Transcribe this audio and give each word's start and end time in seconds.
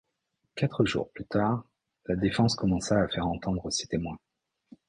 Quatre 0.55 0.83
jours 0.83 1.11
plus 1.11 1.25
tard, 1.27 1.63
la 2.07 2.15
défense 2.15 2.55
commença 2.55 2.99
à 2.99 3.07
faire 3.07 3.27
entendre 3.27 3.69
ses 3.69 3.85
témoins. 3.85 4.17